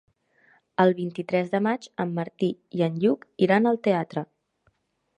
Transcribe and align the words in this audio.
El 0.85 0.93
vint-i-tres 0.99 1.51
de 1.51 1.61
maig 1.67 1.87
en 2.05 2.15
Martí 2.21 2.51
i 2.81 2.85
en 2.89 2.99
Lluc 3.05 3.31
iran 3.49 3.73
al 3.75 3.83
teatre. 3.91 4.29